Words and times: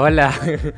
Hola, 0.00 0.32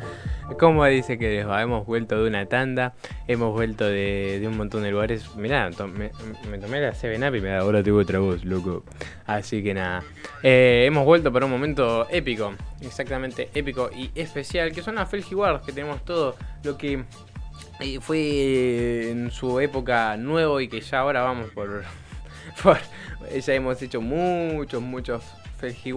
¿cómo 0.58 0.82
dice 0.86 1.18
que 1.18 1.28
les 1.28 1.46
va? 1.46 1.60
Hemos 1.60 1.84
vuelto 1.84 2.22
de 2.22 2.26
una 2.26 2.46
tanda, 2.46 2.94
hemos 3.28 3.52
vuelto 3.52 3.84
de, 3.84 4.42
un 4.46 4.56
montón 4.56 4.82
de 4.82 4.90
lugares. 4.90 5.36
Mirá, 5.36 5.68
me, 5.68 6.58
tomé 6.58 6.80
la 6.80 6.94
7-Up 6.94 7.36
y 7.36 7.40
me 7.42 7.54
ahora 7.54 7.82
tengo 7.82 7.98
otra 7.98 8.18
voz, 8.18 8.46
loco. 8.46 8.82
Así 9.26 9.62
que 9.62 9.74
nada, 9.74 10.02
eh, 10.42 10.84
hemos 10.86 11.04
vuelto 11.04 11.30
para 11.30 11.44
un 11.44 11.52
momento 11.52 12.08
épico, 12.08 12.54
exactamente 12.80 13.50
épico 13.52 13.90
y 13.94 14.10
especial, 14.14 14.72
que 14.72 14.80
son 14.80 14.94
las 14.94 15.10
Felgi 15.10 15.36
que 15.66 15.72
tenemos 15.72 16.02
todo 16.02 16.34
lo 16.64 16.78
que 16.78 17.04
eh, 17.78 17.98
fue 18.00 19.10
en 19.10 19.30
su 19.30 19.60
época 19.60 20.16
nuevo 20.16 20.62
y 20.62 20.68
que 20.68 20.80
ya 20.80 21.00
ahora 21.00 21.20
vamos 21.20 21.50
por... 21.50 21.84
por 22.62 22.78
ya 23.38 23.52
hemos 23.52 23.82
hecho 23.82 24.00
muchos, 24.00 24.80
muchos 24.80 25.22
Felgi. 25.58 25.92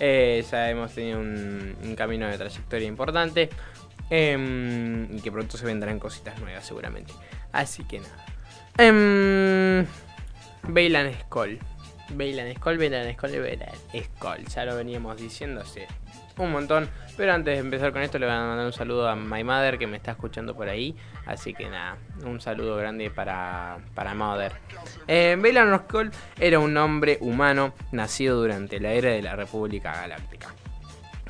Eh, 0.00 0.44
ya 0.50 0.70
hemos 0.70 0.92
tenido 0.92 1.20
un, 1.20 1.94
camino 1.96 2.26
de 2.26 2.38
trayectoria 2.38 2.88
importante. 2.88 3.50
Em, 4.08 5.16
y 5.16 5.20
que 5.20 5.30
pronto 5.30 5.56
se 5.56 5.64
vendrán 5.64 6.00
cositas 6.00 6.40
nuevas 6.40 6.66
seguramente. 6.66 7.12
Así 7.52 7.84
que 7.84 8.00
nada. 8.00 8.26
Eh, 8.78 9.86
Bailan 10.64 11.12
Skull. 11.20 11.60
Bailan 12.14 12.54
Skull, 12.54 12.78
Bailan 12.78 13.12
Skull, 13.14 13.40
Bailan 13.40 13.68
Skull. 14.04 14.44
Ya 14.46 14.64
lo 14.64 14.76
veníamos 14.76 15.16
diciendo 15.16 15.60
hace 15.60 15.86
un 16.36 16.52
montón. 16.52 16.88
Pero 17.16 17.32
antes 17.32 17.54
de 17.54 17.60
empezar 17.60 17.92
con 17.92 18.02
esto, 18.02 18.18
le 18.18 18.26
voy 18.26 18.34
a 18.34 18.40
mandar 18.40 18.66
un 18.66 18.72
saludo 18.72 19.08
a 19.08 19.14
My 19.14 19.44
Mother 19.44 19.78
que 19.78 19.86
me 19.86 19.96
está 19.96 20.12
escuchando 20.12 20.54
por 20.54 20.68
ahí. 20.68 20.96
Así 21.26 21.52
que 21.52 21.68
nada, 21.68 21.98
un 22.24 22.40
saludo 22.40 22.76
grande 22.76 23.10
para, 23.10 23.78
para 23.94 24.14
Mother. 24.14 24.52
Eh, 25.06 25.36
Bailan 25.38 25.78
Skull 25.80 26.10
era 26.38 26.58
un 26.58 26.76
hombre 26.76 27.18
humano 27.20 27.74
nacido 27.92 28.40
durante 28.40 28.80
la 28.80 28.92
era 28.92 29.10
de 29.10 29.22
la 29.22 29.36
República 29.36 29.92
Galáctica 29.92 30.48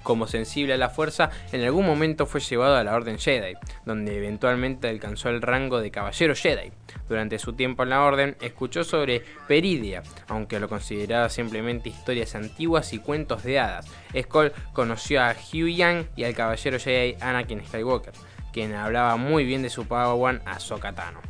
como 0.02 0.26
sensible 0.26 0.74
a 0.74 0.78
la 0.78 0.90
fuerza, 0.90 1.30
en 1.52 1.62
algún 1.62 1.86
momento 1.86 2.26
fue 2.26 2.40
llevado 2.40 2.76
a 2.76 2.84
la 2.84 2.94
Orden 2.94 3.18
Jedi, 3.18 3.54
donde 3.84 4.16
eventualmente 4.16 4.88
alcanzó 4.88 5.28
el 5.28 5.42
rango 5.42 5.80
de 5.80 5.90
Caballero 5.90 6.34
Jedi. 6.34 6.72
Durante 7.08 7.38
su 7.38 7.54
tiempo 7.54 7.82
en 7.82 7.90
la 7.90 8.02
Orden, 8.02 8.36
escuchó 8.40 8.84
sobre 8.84 9.22
Peridia, 9.48 10.02
aunque 10.28 10.60
lo 10.60 10.68
consideraba 10.68 11.28
simplemente 11.28 11.88
historias 11.88 12.34
antiguas 12.34 12.92
y 12.92 12.98
cuentos 12.98 13.42
de 13.42 13.58
hadas. 13.58 13.86
Skull 14.18 14.52
conoció 14.72 15.22
a 15.22 15.32
Hugh 15.32 15.68
Yang 15.68 16.08
y 16.16 16.24
al 16.24 16.34
Caballero 16.34 16.78
Jedi 16.78 17.16
Anakin 17.20 17.66
Skywalker, 17.66 18.12
quien 18.52 18.74
hablaba 18.74 19.16
muy 19.16 19.44
bien 19.44 19.62
de 19.62 19.70
su 19.70 19.86
Padawan 19.86 20.42
Ahsoka 20.44 20.92
Tano. 20.92 21.20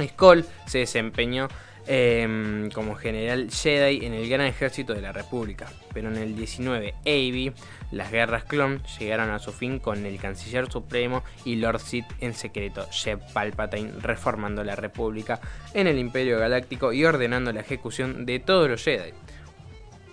Skull 0.00 0.44
se 0.66 0.78
desempeñó 0.78 1.48
Em, 1.86 2.70
como 2.70 2.94
general 2.94 3.50
Jedi 3.50 4.04
en 4.04 4.14
el 4.14 4.28
Gran 4.28 4.46
Ejército 4.46 4.94
de 4.94 5.00
la 5.00 5.12
República. 5.12 5.66
Pero 5.92 6.08
en 6.08 6.16
el 6.16 6.36
19 6.36 6.94
AB, 7.04 7.52
las 7.90 8.12
guerras 8.12 8.44
clon 8.44 8.82
llegaron 8.98 9.30
a 9.30 9.38
su 9.38 9.52
fin 9.52 9.78
con 9.78 10.04
el 10.06 10.20
Canciller 10.20 10.70
Supremo 10.70 11.24
y 11.44 11.56
Lord 11.56 11.80
Sith 11.80 12.06
en 12.20 12.34
secreto, 12.34 12.86
Jeb 12.90 13.20
Palpatine, 13.32 13.92
reformando 14.00 14.62
la 14.62 14.76
República 14.76 15.40
en 15.74 15.86
el 15.86 15.98
Imperio 15.98 16.38
Galáctico 16.38 16.92
y 16.92 17.04
ordenando 17.04 17.52
la 17.52 17.60
ejecución 17.60 18.26
de 18.26 18.38
todos 18.38 18.68
los 18.68 18.84
Jedi. 18.84 19.12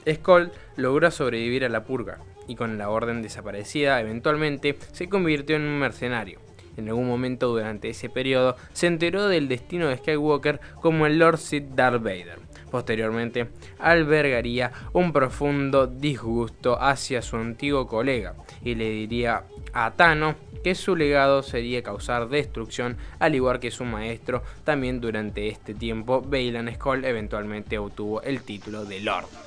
Skull 0.09 0.51
logró 0.77 1.11
sobrevivir 1.11 1.65
a 1.65 1.69
la 1.69 1.83
purga 1.83 2.19
y 2.47 2.55
con 2.55 2.77
la 2.77 2.89
orden 2.89 3.21
desaparecida 3.21 3.99
eventualmente 3.99 4.77
se 4.93 5.09
convirtió 5.09 5.57
en 5.57 5.63
un 5.63 5.79
mercenario 5.79 6.46
en 6.77 6.87
algún 6.89 7.07
momento 7.07 7.47
durante 7.47 7.89
ese 7.89 8.09
periodo, 8.09 8.55
se 8.73 8.87
enteró 8.87 9.27
del 9.27 9.47
destino 9.47 9.87
de 9.87 9.97
Skywalker 9.97 10.59
como 10.81 11.05
el 11.05 11.19
Lord 11.19 11.39
Sith 11.39 11.69
Darth 11.75 12.01
Vader. 12.01 12.39
Posteriormente, 12.71 13.47
albergaría 13.79 14.71
un 14.93 15.13
profundo 15.13 15.87
disgusto 15.87 16.81
hacia 16.81 17.21
su 17.21 17.37
antiguo 17.37 17.87
colega 17.87 18.35
y 18.63 18.75
le 18.75 18.89
diría 18.89 19.43
a 19.73 19.91
Tano 19.91 20.35
que 20.63 20.75
su 20.75 20.95
legado 20.95 21.43
sería 21.43 21.81
causar 21.81 22.27
destrucción, 22.27 22.97
al 23.19 23.35
igual 23.35 23.59
que 23.59 23.71
su 23.71 23.85
maestro. 23.85 24.43
También 24.65 24.99
durante 24.99 25.47
este 25.47 25.73
tiempo, 25.73 26.21
Bailan 26.21 26.73
Skull 26.73 27.05
eventualmente 27.05 27.77
obtuvo 27.77 28.21
el 28.21 28.41
título 28.41 28.83
de 28.83 28.99
Lord. 28.99 29.46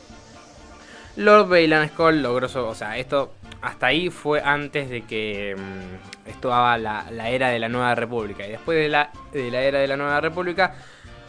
Lord 1.16 1.48
Bailan 1.48 1.88
Skull 1.88 2.22
logró, 2.22 2.46
o 2.46 2.74
sea, 2.74 2.96
esto 2.98 3.34
hasta 3.62 3.86
ahí 3.86 4.10
fue 4.10 4.40
antes 4.42 4.88
de 4.88 5.02
que 5.02 5.56
mm, 5.56 6.28
estaba 6.28 6.78
la, 6.78 7.06
era 7.28 7.48
de 7.48 7.58
la 7.58 7.68
Nueva 7.68 7.94
República. 7.94 8.46
Y 8.46 8.50
después 8.50 8.78
de 8.78 8.88
la, 8.88 9.10
de 9.32 9.50
la 9.50 9.60
era 9.62 9.80
de 9.80 9.88
la 9.88 9.96
Nueva 9.96 10.20
República, 10.20 10.74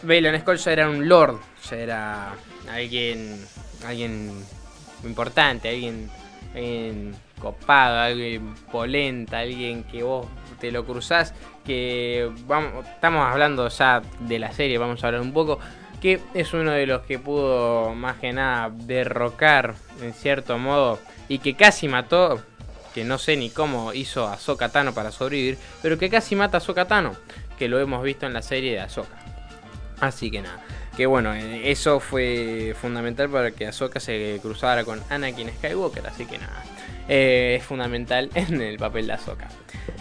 Bailan 0.03 0.39
Skull 0.39 0.57
ya 0.57 0.71
era 0.71 0.89
un 0.89 1.07
lord, 1.07 1.39
ya 1.69 1.75
era 1.77 2.33
alguien, 2.71 3.45
alguien 3.85 4.31
importante, 5.03 5.69
alguien, 5.69 6.09
alguien 6.53 7.15
copado, 7.39 7.99
alguien 7.99 8.53
polenta, 8.71 9.39
alguien 9.39 9.83
que 9.83 10.03
vos 10.03 10.27
te 10.59 10.71
lo 10.71 10.85
cruzás, 10.85 11.33
que 11.65 12.31
vamos, 12.45 12.85
estamos 12.85 13.25
hablando 13.25 13.67
ya 13.67 14.01
de 14.19 14.39
la 14.39 14.51
serie, 14.51 14.77
vamos 14.77 15.03
a 15.03 15.07
hablar 15.07 15.21
un 15.21 15.33
poco, 15.33 15.59
que 16.01 16.19
es 16.33 16.53
uno 16.53 16.71
de 16.71 16.87
los 16.87 17.03
que 17.03 17.19
pudo 17.19 17.93
más 17.93 18.17
que 18.17 18.33
nada 18.33 18.71
derrocar 18.73 19.75
en 20.01 20.13
cierto 20.13 20.57
modo 20.57 20.99
y 21.29 21.39
que 21.39 21.55
casi 21.55 21.87
mató, 21.87 22.41
que 22.93 23.03
no 23.03 23.19
sé 23.19 23.37
ni 23.37 23.51
cómo 23.51 23.93
hizo 23.93 24.27
a 24.27 24.37
Tano 24.69 24.93
para 24.93 25.11
sobrevivir, 25.11 25.57
pero 25.81 25.97
que 25.97 26.09
casi 26.09 26.35
mata 26.35 26.57
a 26.57 26.59
Sokatano, 26.59 27.15
que 27.57 27.69
lo 27.69 27.79
hemos 27.79 28.03
visto 28.03 28.25
en 28.25 28.33
la 28.33 28.41
serie 28.41 28.73
de 28.73 28.79
Ahsoka. 28.79 29.15
Así 29.99 30.31
que 30.31 30.41
nada, 30.41 30.59
que 30.97 31.05
bueno, 31.05 31.35
eh, 31.35 31.69
eso 31.71 31.99
fue 31.99 32.75
fundamental 32.81 33.29
para 33.29 33.51
que 33.51 33.67
Ahsoka 33.67 33.99
se 33.99 34.39
cruzara 34.41 34.83
con 34.83 34.99
Anakin 35.11 35.49
Skywalker, 35.49 36.07
así 36.07 36.25
que 36.25 36.39
nada, 36.39 36.63
eh, 37.07 37.57
es 37.59 37.63
fundamental 37.63 38.31
en 38.35 38.59
el 38.59 38.77
papel 38.77 39.05
de 39.05 39.13
Ahsoka. 39.13 39.47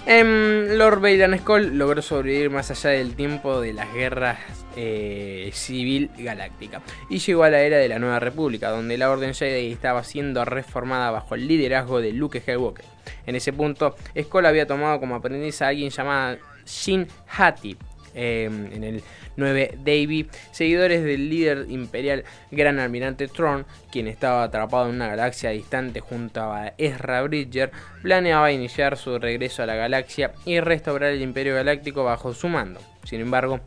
Em, 0.07 0.79
Lord 0.79 1.01
Vader 1.01 1.39
Skull 1.39 1.77
logró 1.77 2.01
sobrevivir 2.01 2.49
más 2.49 2.71
allá 2.71 2.91
del 2.91 3.15
tiempo 3.15 3.61
de 3.61 3.75
las 3.75 3.93
guerras 3.93 4.39
eh, 4.83 5.51
civil 5.53 6.11
galáctica 6.17 6.81
y 7.11 7.19
llegó 7.19 7.45
a 7.45 7.51
la 7.51 7.61
era 7.61 7.77
de 7.77 7.87
la 7.87 7.99
Nueva 7.99 8.19
República, 8.19 8.71
donde 8.71 8.97
la 8.97 9.11
Orden 9.11 9.35
Jedi 9.35 9.73
estaba 9.73 10.03
siendo 10.05 10.43
reformada 10.47 11.11
bajo 11.11 11.35
el 11.35 11.47
liderazgo 11.47 12.01
de 12.01 12.13
Luke 12.13 12.41
Skywalker. 12.41 12.87
En 13.27 13.37
ese 13.37 13.53
punto, 13.53 13.95
Skull 14.19 14.47
había 14.47 14.67
tomado 14.67 14.99
como 14.99 15.17
aprendiz 15.17 15.61
a 15.61 15.69
alguien 15.69 15.91
llamado 15.91 16.39
Shin 16.65 17.07
Hati. 17.29 17.77
Em, 18.15 18.73
en 18.73 18.83
el 18.83 19.03
9 19.37 19.79
Davy, 19.85 20.29
seguidores 20.51 21.05
del 21.05 21.29
líder 21.29 21.67
imperial 21.69 22.25
Gran 22.51 22.81
Almirante 22.81 23.29
Tron, 23.29 23.67
quien 23.93 24.09
estaba 24.09 24.43
atrapado 24.43 24.89
en 24.89 24.97
una 24.97 25.09
galaxia 25.09 25.51
distante 25.51 26.01
junto 26.01 26.41
a 26.41 26.73
Ezra 26.77 27.23
Bridger, 27.23 27.71
planeaba 28.03 28.51
iniciar 28.51 28.97
su 28.97 29.19
regreso 29.19 29.63
a 29.63 29.67
la 29.67 29.77
galaxia 29.77 30.33
y 30.45 30.59
restaurar 30.59 31.13
el 31.13 31.23
Imperio 31.23 31.55
Galáctico 31.55 32.03
bajo 32.03 32.35
su 32.35 32.49
mando. 32.49 32.81
Sin 33.05 33.21
embargo, 33.21 33.61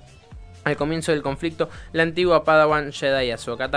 al 0.64 0.78
comienzo 0.78 1.12
del 1.12 1.22
conflicto, 1.22 1.70
la 1.92 2.04
antigua 2.04 2.44
Padawan 2.44 2.92
Jedi 2.92 3.32
Ahsoka 3.32 3.70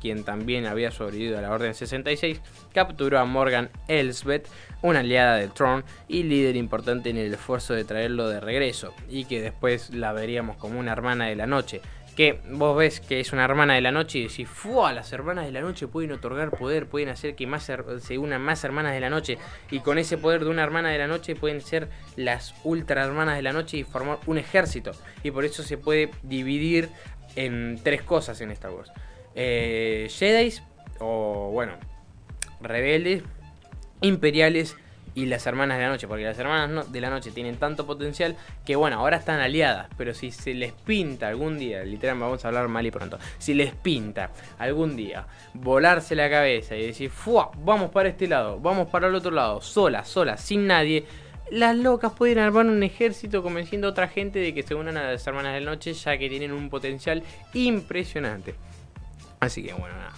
quien 0.00 0.24
también 0.24 0.66
había 0.66 0.90
sobrevivido 0.90 1.38
a 1.38 1.42
la 1.42 1.50
Orden 1.50 1.74
66, 1.74 2.40
capturó 2.72 3.18
a 3.18 3.24
Morgan 3.24 3.70
Elsbeth, 3.88 4.48
una 4.82 5.00
aliada 5.00 5.36
de 5.36 5.48
Tron 5.48 5.84
y 6.08 6.24
líder 6.24 6.56
importante 6.56 7.10
en 7.10 7.16
el 7.16 7.32
esfuerzo 7.32 7.74
de 7.74 7.84
traerlo 7.84 8.28
de 8.28 8.40
regreso, 8.40 8.94
y 9.08 9.24
que 9.24 9.40
después 9.40 9.90
la 9.90 10.12
veríamos 10.12 10.56
como 10.56 10.78
una 10.78 10.92
hermana 10.92 11.26
de 11.26 11.36
la 11.36 11.46
noche, 11.46 11.80
que 12.14 12.40
vos 12.50 12.76
ves 12.76 13.00
que 13.00 13.20
es 13.20 13.32
una 13.32 13.44
hermana 13.44 13.74
de 13.74 13.80
la 13.80 13.92
noche 13.92 14.18
y 14.18 14.28
decís, 14.28 14.48
¡fua! 14.48 14.92
Las 14.92 15.12
hermanas 15.12 15.46
de 15.46 15.52
la 15.52 15.60
noche 15.60 15.88
pueden 15.88 16.12
otorgar 16.12 16.50
poder, 16.50 16.86
pueden 16.86 17.08
hacer 17.08 17.34
que 17.34 17.46
más 17.46 17.70
se 18.00 18.18
unan 18.18 18.40
más 18.40 18.62
hermanas 18.64 18.92
de 18.92 19.00
la 19.00 19.10
noche. 19.10 19.38
Y 19.70 19.80
con 19.80 19.98
ese 19.98 20.16
poder 20.18 20.44
de 20.44 20.50
una 20.50 20.62
hermana 20.62 20.90
de 20.90 20.98
la 20.98 21.06
noche 21.06 21.34
pueden 21.34 21.60
ser 21.60 21.88
las 22.16 22.54
ultra 22.64 23.04
hermanas 23.04 23.36
de 23.36 23.42
la 23.42 23.52
noche 23.52 23.78
y 23.78 23.84
formar 23.84 24.18
un 24.26 24.38
ejército. 24.38 24.92
Y 25.22 25.30
por 25.30 25.44
eso 25.44 25.62
se 25.62 25.76
puede 25.76 26.10
dividir 26.22 26.88
en 27.36 27.80
tres 27.82 28.02
cosas 28.02 28.40
en 28.40 28.50
Star 28.52 28.70
Wars. 28.70 28.92
Eh, 29.34 30.08
Jedi, 30.10 30.54
o 31.00 31.50
bueno, 31.52 31.74
rebeldes, 32.60 33.22
imperiales 34.00 34.76
y 35.14 35.26
las 35.26 35.46
hermanas 35.46 35.78
de 35.78 35.84
la 35.84 35.90
noche, 35.90 36.08
porque 36.08 36.24
las 36.24 36.38
hermanas 36.38 36.90
de 36.90 37.00
la 37.00 37.10
noche 37.10 37.30
tienen 37.30 37.56
tanto 37.56 37.86
potencial 37.86 38.36
que 38.64 38.76
bueno, 38.76 38.98
ahora 38.98 39.16
están 39.16 39.40
aliadas, 39.40 39.88
pero 39.96 40.12
si 40.14 40.30
se 40.30 40.54
les 40.54 40.72
pinta 40.72 41.28
algún 41.28 41.58
día, 41.58 41.84
literalmente 41.84 42.24
vamos 42.24 42.44
a 42.44 42.48
hablar 42.48 42.68
mal 42.68 42.84
y 42.84 42.90
pronto, 42.90 43.18
si 43.38 43.54
les 43.54 43.72
pinta 43.74 44.30
algún 44.58 44.96
día 44.96 45.26
volarse 45.54 46.14
la 46.14 46.28
cabeza 46.28 46.76
y 46.76 46.86
decir, 46.86 47.10
¡fua! 47.10 47.50
Vamos 47.58 47.90
para 47.90 48.08
este 48.08 48.26
lado, 48.26 48.58
vamos 48.58 48.88
para 48.88 49.06
el 49.06 49.14
otro 49.14 49.30
lado, 49.30 49.60
sola, 49.60 50.04
sola, 50.04 50.36
sin 50.36 50.66
nadie. 50.66 51.04
Las 51.50 51.76
locas 51.76 52.12
pueden 52.12 52.38
armar 52.38 52.66
un 52.66 52.82
ejército 52.82 53.42
convenciendo 53.42 53.86
a 53.86 53.90
otra 53.90 54.08
gente 54.08 54.38
de 54.38 54.54
que 54.54 54.62
se 54.62 54.74
unan 54.74 54.96
a 54.96 55.12
las 55.12 55.26
hermanas 55.26 55.52
de 55.54 55.60
la 55.60 55.70
noche 55.72 55.92
ya 55.92 56.16
que 56.16 56.28
tienen 56.28 56.52
un 56.52 56.70
potencial 56.70 57.22
impresionante. 57.52 58.54
Así 59.40 59.62
que 59.62 59.74
bueno, 59.74 59.94
nada. 59.94 60.12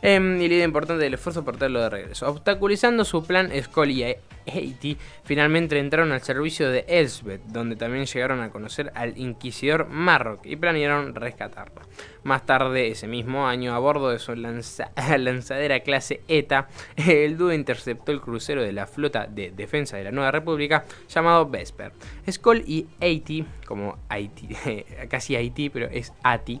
em, 0.00 0.40
y 0.40 0.48
la 0.48 0.54
idea 0.54 0.64
importante 0.64 1.04
del 1.04 1.14
esfuerzo 1.14 1.44
por 1.44 1.58
traerlo 1.58 1.80
de 1.82 1.90
regreso. 1.90 2.28
Obstaculizando 2.28 3.04
su 3.04 3.22
plan, 3.24 3.50
Skull 3.62 4.16
Haiti 4.46 4.96
finalmente 5.24 5.78
entraron 5.78 6.12
al 6.12 6.22
servicio 6.22 6.70
de 6.70 6.84
Elsbeth, 6.88 7.42
donde 7.46 7.76
también 7.76 8.06
llegaron 8.06 8.40
a 8.40 8.50
conocer 8.50 8.92
al 8.94 9.16
inquisidor 9.18 9.88
Marrock 9.88 10.46
y 10.46 10.56
planearon 10.56 11.14
rescatarlo. 11.14 11.80
Más 12.22 12.46
tarde, 12.46 12.88
ese 12.88 13.08
mismo 13.08 13.46
año, 13.46 13.74
a 13.74 13.78
bordo 13.78 14.10
de 14.10 14.18
su 14.18 14.34
lanzadera 14.36 15.80
clase 15.80 16.22
ETA, 16.28 16.68
el 16.96 17.36
dúo 17.36 17.52
interceptó 17.52 18.12
el 18.12 18.20
crucero 18.20 18.62
de 18.62 18.72
la 18.72 18.86
flota 18.86 19.26
de 19.26 19.50
defensa 19.50 19.96
de 19.96 20.04
la 20.04 20.12
Nueva 20.12 20.30
República 20.30 20.84
llamado 21.08 21.48
Vesper. 21.48 21.92
Skull 22.30 22.64
y 22.66 22.86
Haiti, 23.00 23.44
como 23.66 23.98
Haiti, 24.08 24.48
casi 25.08 25.36
Haiti, 25.36 25.70
pero 25.70 25.86
es 25.86 26.12
Ati, 26.22 26.60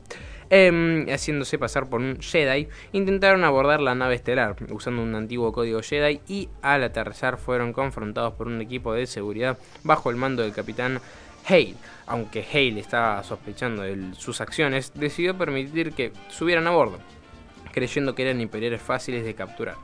Em, 0.54 1.08
haciéndose 1.08 1.58
pasar 1.58 1.88
por 1.88 2.02
un 2.02 2.20
Jedi, 2.20 2.68
intentaron 2.92 3.42
abordar 3.42 3.80
la 3.80 3.94
nave 3.94 4.16
estelar 4.16 4.54
usando 4.68 5.02
un 5.02 5.14
antiguo 5.14 5.50
código 5.50 5.80
Jedi 5.80 6.20
y 6.28 6.50
al 6.60 6.84
aterrizar 6.84 7.38
fueron 7.38 7.72
confrontados 7.72 8.34
por 8.34 8.48
un 8.48 8.60
equipo 8.60 8.92
de 8.92 9.06
seguridad 9.06 9.56
bajo 9.82 10.10
el 10.10 10.16
mando 10.16 10.42
del 10.42 10.52
capitán 10.52 11.00
Hale. 11.48 11.76
Aunque 12.04 12.44
Hale 12.52 12.80
estaba 12.80 13.22
sospechando 13.24 13.80
de 13.80 14.12
sus 14.14 14.42
acciones, 14.42 14.92
decidió 14.94 15.38
permitir 15.38 15.94
que 15.94 16.12
subieran 16.28 16.66
a 16.66 16.70
bordo, 16.70 16.98
creyendo 17.72 18.14
que 18.14 18.24
eran 18.24 18.42
imperiales 18.42 18.82
fáciles 18.82 19.24
de 19.24 19.34
capturar. 19.34 19.76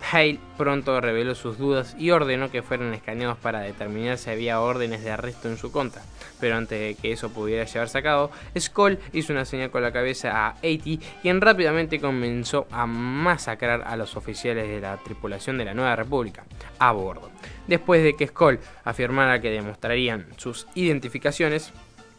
Hale 0.00 0.38
pronto 0.56 1.00
reveló 1.00 1.34
sus 1.34 1.58
dudas 1.58 1.94
y 1.98 2.10
ordenó 2.10 2.50
que 2.50 2.62
fueran 2.62 2.94
escaneados 2.94 3.36
para 3.38 3.60
determinar 3.60 4.16
si 4.18 4.30
había 4.30 4.60
órdenes 4.60 5.04
de 5.04 5.10
arresto 5.10 5.48
en 5.48 5.58
su 5.58 5.70
contra. 5.70 6.02
Pero 6.40 6.56
antes 6.56 6.78
de 6.78 6.94
que 6.94 7.12
eso 7.12 7.30
pudiera 7.30 7.64
llevarse 7.64 7.98
a 7.98 8.02
cabo, 8.02 8.30
Skoll 8.58 8.98
hizo 9.12 9.32
una 9.32 9.44
señal 9.44 9.70
con 9.70 9.82
la 9.82 9.92
cabeza 9.92 10.46
a 10.46 10.48
A.T. 10.50 10.98
quien 11.20 11.40
rápidamente 11.40 12.00
comenzó 12.00 12.66
a 12.70 12.86
masacrar 12.86 13.82
a 13.82 13.96
los 13.96 14.16
oficiales 14.16 14.68
de 14.68 14.80
la 14.80 14.96
tripulación 14.98 15.58
de 15.58 15.64
la 15.64 15.74
Nueva 15.74 15.96
República 15.96 16.44
a 16.78 16.92
bordo. 16.92 17.30
Después 17.66 18.02
de 18.02 18.14
que 18.14 18.28
Skoll 18.28 18.60
afirmara 18.84 19.40
que 19.40 19.50
demostrarían 19.50 20.26
sus 20.36 20.66
identificaciones, 20.74 21.72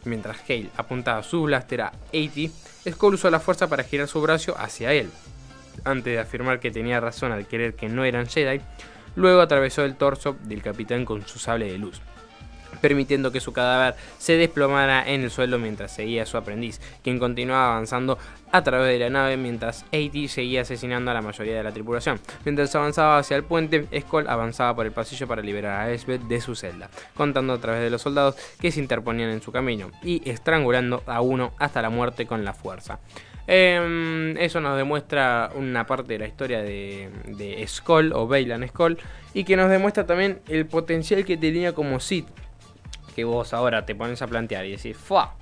mientras 0.06 0.38
Hale 0.48 0.70
apuntaba 0.78 1.24
su 1.24 1.44
blaster 1.44 1.82
a 1.82 1.88
A.T., 1.88 2.52
Skoll 2.92 3.16
usó 3.16 3.30
la 3.30 3.40
fuerza 3.40 3.68
para 3.68 3.84
girar 3.84 4.08
su 4.08 4.22
brazo 4.22 4.56
hacia 4.58 4.94
él 4.94 5.10
antes 5.86 6.14
de 6.14 6.20
afirmar 6.20 6.60
que 6.60 6.72
tenía 6.72 7.00
razón 7.00 7.32
al 7.32 7.48
creer 7.48 7.76
que 7.76 7.90
no 7.90 8.04
eran 8.04 8.28
Jedi, 8.28 8.62
luego 9.16 9.42
atravesó 9.42 9.84
el 9.84 9.96
torso 9.96 10.38
del 10.44 10.62
capitán 10.62 11.06
con 11.06 11.26
su 11.28 11.40
sable 11.40 11.72
de 11.72 11.78
luz 11.78 12.02
permitiendo 12.82 13.32
que 13.32 13.40
su 13.40 13.54
cadáver 13.54 13.96
se 14.18 14.38
desplomara 14.38 15.08
en 15.08 15.22
el 15.22 15.32
suelo 15.32 15.60
mientras 15.60 15.92
seguía 15.94 16.26
su 16.26 16.38
aprendiz, 16.38 16.80
quien 17.04 17.20
continuaba 17.20 17.72
avanzando 17.72 18.18
a 18.52 18.64
través 18.64 18.88
de 18.88 19.00
la 19.00 19.10
nave 19.10 19.38
mientras 19.38 19.84
A.T. 19.84 20.28
seguía 20.28 20.62
asesinando 20.62 21.12
a 21.12 21.14
la 21.14 21.22
mayoría 21.22 21.56
de 21.56 21.64
la 21.64 21.72
tripulación. 21.72 22.20
Mientras 22.46 22.76
avanzaba 22.76 23.20
hacia 23.20 23.38
el 23.38 23.44
puente, 23.44 23.88
Skoll 24.00 24.28
avanzaba 24.28 24.76
por 24.76 24.86
el 24.86 24.92
pasillo 24.92 25.28
para 25.28 25.42
liberar 25.42 25.82
a 25.82 25.92
Elsbeth 25.92 26.24
de 26.24 26.42
su 26.42 26.56
celda, 26.56 26.90
contando 27.16 27.54
a 27.54 27.60
través 27.60 27.82
de 27.82 27.90
los 27.90 28.02
soldados 28.02 28.36
que 28.60 28.72
se 28.72 28.80
interponían 28.80 29.30
en 29.30 29.42
su 29.42 29.52
camino 29.52 29.92
y 30.04 30.28
estrangulando 30.30 31.04
a 31.06 31.22
uno 31.22 31.54
hasta 31.60 31.82
la 31.82 31.90
muerte 31.90 32.26
con 32.26 32.44
la 32.44 32.54
fuerza. 32.54 33.00
Em, 33.52 34.38
eso 34.38 34.62
nos 34.62 34.78
demuestra 34.78 35.50
una 35.56 35.88
parte 35.88 36.14
de 36.14 36.20
la 36.20 36.28
historia 36.28 36.62
de, 36.62 37.10
de 37.26 37.68
o 38.14 38.28
Bailan 38.28 38.68
Skoll 38.68 39.00
y 39.34 39.44
que 39.44 39.56
nos 39.56 39.72
demuestra 39.72 40.06
también 40.06 40.40
el 40.48 40.68
potencial 40.68 41.26
que 41.26 41.36
tenía 41.36 41.74
como 41.74 42.00
Sith. 42.00 42.28
Que 43.16 43.24
vos 43.24 43.52
ahora 43.56 43.88
te 43.88 43.96
pones 43.96 44.22
a 44.22 44.28
plantear 44.28 44.68
y 44.68 44.74
decís, 44.74 44.96
¡fua! 44.96 45.36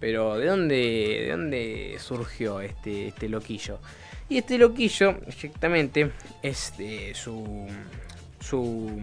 Pero 0.00 0.38
¿de 0.38 0.46
dónde, 0.46 0.74
de 0.74 1.28
dónde 1.30 1.96
surgió 2.00 2.60
este, 2.60 3.06
este 3.06 3.28
loquillo? 3.28 3.78
Y 4.28 4.38
este 4.38 4.58
loquillo, 4.58 5.18
exactamente, 5.28 6.10
es 6.42 6.74
su, 7.14 7.68
su 8.40 9.00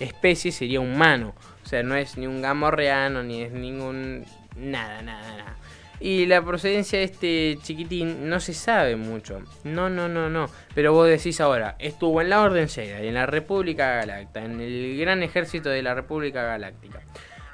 especie 0.00 0.50
sería 0.50 0.80
humano. 0.80 1.36
O 1.64 1.68
sea, 1.68 1.84
no 1.84 1.94
es 1.94 2.18
ni 2.18 2.26
un 2.26 2.42
gamorreano, 2.42 3.22
ni 3.22 3.42
es 3.42 3.52
ningún... 3.52 4.24
Nada, 4.56 5.02
nada, 5.02 5.36
nada. 5.36 5.56
Y 5.98 6.26
la 6.26 6.42
procedencia 6.42 6.98
de 6.98 7.04
este 7.04 7.58
chiquitín 7.62 8.28
no 8.28 8.38
se 8.40 8.52
sabe 8.52 8.96
mucho. 8.96 9.40
No, 9.64 9.88
no, 9.88 10.08
no, 10.08 10.28
no. 10.28 10.46
Pero 10.74 10.92
vos 10.92 11.08
decís 11.08 11.40
ahora, 11.40 11.76
estuvo 11.78 12.20
en 12.20 12.30
la 12.30 12.42
Orden 12.42 12.68
Jedi, 12.68 13.08
en 13.08 13.14
la 13.14 13.26
República 13.26 13.96
Galáctica, 13.96 14.44
en 14.44 14.60
el 14.60 14.98
gran 14.98 15.22
ejército 15.22 15.70
de 15.70 15.82
la 15.82 15.94
República 15.94 16.42
Galáctica, 16.42 17.00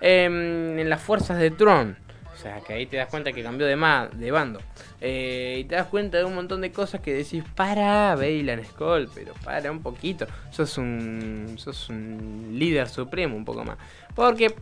em, 0.01 0.79
en 0.79 0.89
las 0.89 1.01
fuerzas 1.01 1.39
de 1.39 1.51
Tron. 1.53 1.97
O 2.35 2.37
sea, 2.37 2.61
que 2.61 2.73
ahí 2.73 2.87
te 2.87 2.97
das 2.97 3.09
cuenta 3.09 3.33
que 3.33 3.43
cambió 3.45 3.67
de, 3.67 3.77
de 4.15 4.31
bando. 4.33 4.61
Eh, 5.01 5.59
y 5.61 5.65
te 5.65 5.77
das 5.77 5.87
cuenta 5.87 6.19
de 6.19 6.25
un 6.25 6.35
montón 6.35 6.61
de 6.61 6.73
cosas 6.73 7.01
que 7.01 7.15
decís, 7.15 7.45
para, 7.55 8.17
Bailan 8.17 8.65
Skull, 8.65 9.09
pero 9.15 9.35
para 9.45 9.71
un 9.71 9.81
poquito. 9.81 10.27
Sos 10.51 10.77
un, 10.79 11.55
sos 11.59 11.89
un 11.89 12.49
líder 12.53 12.89
supremo 12.89 13.37
un 13.37 13.45
poco 13.45 13.65
más. 13.65 13.79
Porque, 14.17 14.53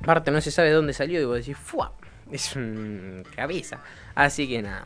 aparte, 0.00 0.30
no 0.30 0.40
se 0.40 0.52
sabe 0.52 0.68
de 0.68 0.74
dónde 0.74 0.92
salió 0.92 1.20
y 1.20 1.24
vos 1.24 1.38
decís, 1.38 1.56
¡fua! 1.56 1.92
Es 2.30 2.56
un 2.56 3.24
cabeza. 3.34 3.80
Así 4.14 4.48
que 4.48 4.62
nada. 4.62 4.84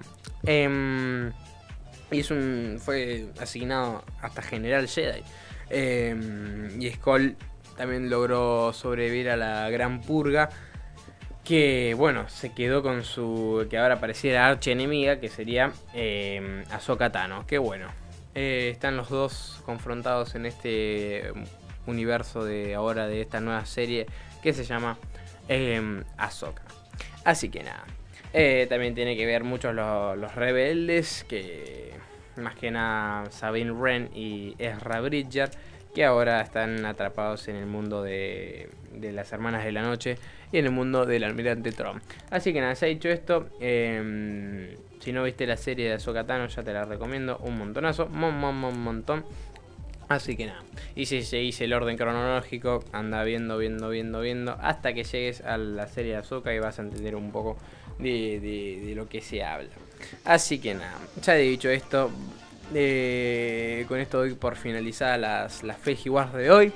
Y 2.10 2.20
es 2.20 2.30
un. 2.30 2.78
fue 2.80 3.26
asignado 3.40 4.04
hasta 4.20 4.42
General 4.42 4.86
Jedi. 4.88 5.22
Em, 5.68 6.80
y 6.80 6.90
Skull 6.90 7.36
también 7.76 8.10
logró 8.10 8.72
sobrevivir 8.72 9.30
a 9.30 9.36
la 9.36 9.70
Gran 9.70 10.00
Purga. 10.00 10.50
Que 11.44 11.94
bueno, 11.96 12.28
se 12.28 12.52
quedó 12.52 12.82
con 12.82 13.04
su. 13.04 13.66
que 13.70 13.78
ahora 13.78 14.00
pareciera 14.00 14.48
archi 14.48 14.72
enemiga, 14.72 15.20
que 15.20 15.28
sería 15.28 15.72
eh, 15.94 16.64
Ahsoka 16.70 17.12
Tano. 17.12 17.46
Que 17.46 17.58
bueno. 17.58 17.88
Eh, 18.34 18.70
están 18.72 18.96
los 18.96 19.08
dos 19.08 19.62
confrontados 19.64 20.34
en 20.34 20.46
este 20.46 21.32
universo 21.86 22.44
de 22.44 22.74
ahora 22.74 23.08
de 23.08 23.20
esta 23.20 23.40
nueva 23.40 23.66
serie 23.66 24.06
que 24.40 24.52
se 24.52 24.64
llama 24.64 24.98
eh, 25.48 26.02
Ahsoka. 26.16 26.62
Así 27.24 27.48
que 27.48 27.62
nada. 27.62 27.84
Eh, 28.32 28.66
también 28.68 28.94
tiene 28.94 29.16
que 29.16 29.26
ver 29.26 29.44
mucho 29.44 29.72
los, 29.72 30.34
rebeldes, 30.34 31.24
que 31.28 31.92
más 32.36 32.54
que 32.54 32.70
nada 32.70 33.30
Sabine 33.30 33.72
Wren 33.72 34.10
y 34.14 34.54
Ezra 34.58 35.00
Bridger, 35.00 35.50
que 35.94 36.04
ahora 36.04 36.40
están 36.40 36.86
atrapados 36.86 37.48
en 37.48 37.56
el 37.56 37.66
mundo 37.66 38.02
de, 38.02 38.70
las 39.00 39.32
Hermanas 39.32 39.64
de 39.64 39.72
la 39.72 39.82
Noche 39.82 40.16
y 40.52 40.58
en 40.58 40.66
el 40.66 40.70
mundo 40.70 41.06
del 41.06 41.24
Almirante 41.24 41.72
Tron. 41.72 42.00
Así 42.30 42.52
que 42.52 42.60
nada, 42.60 42.74
se 42.76 42.86
ha 42.86 42.88
dicho 42.88 43.08
esto. 43.08 43.48
Em, 43.60 44.68
si 45.00 45.12
no 45.12 45.24
viste 45.24 45.46
la 45.46 45.56
serie 45.56 45.88
de 45.88 45.94
Azokatano, 45.94 46.46
ya 46.46 46.62
te 46.62 46.72
la 46.72 46.84
recomiendo 46.84 47.38
un 47.38 47.58
montonazo, 47.58 48.06
mon, 48.06 48.38
mon, 48.38 48.54
mon, 48.54 48.78
montón. 48.78 49.24
Así 50.10 50.36
que 50.36 50.46
nada, 50.46 50.64
y 50.96 51.06
si 51.06 51.22
seguís 51.22 51.60
el 51.60 51.72
orden 51.72 51.96
cronológico, 51.96 52.82
anda 52.90 53.22
viendo, 53.22 53.56
viendo, 53.58 53.90
viendo, 53.90 54.20
viendo, 54.20 54.58
hasta 54.60 54.92
que 54.92 55.04
llegues 55.04 55.40
a 55.42 55.56
la 55.56 55.86
serie 55.86 56.10
de 56.14 56.18
Azoka 56.18 56.52
y 56.52 56.58
vas 56.58 56.80
a 56.80 56.82
entender 56.82 57.14
un 57.14 57.30
poco 57.30 57.56
de, 58.00 58.92
lo 58.96 59.08
que 59.08 59.20
se 59.20 59.44
habla. 59.44 59.70
Así 60.24 60.58
que 60.58 60.74
nada, 60.74 60.98
ya 61.22 61.36
he 61.36 61.42
dicho 61.42 61.70
esto, 61.70 62.10
eh, 62.74 63.84
con 63.86 64.00
esto 64.00 64.18
doy 64.18 64.34
por 64.34 64.56
finalizada 64.56 65.16
las, 65.16 65.62
las 65.62 65.78
Wars 66.06 66.32
de 66.32 66.50
hoy. 66.50 66.72